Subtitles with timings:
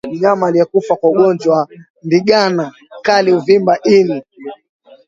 [0.09, 1.67] Mnyama aliyekufa kwa ugonjwa wa
[2.03, 4.23] ndigana kali huvimba ini